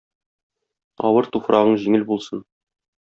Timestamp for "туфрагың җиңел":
1.35-2.07